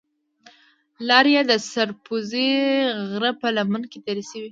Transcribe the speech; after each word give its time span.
لار 1.07 1.25
یې 1.33 1.41
د 1.51 1.53
سر 1.71 1.89
پوزې 2.03 2.51
غره 3.09 3.31
په 3.41 3.47
لمن 3.55 3.81
کې 3.91 3.97
تېره 4.05 4.23
شوې. 4.29 4.49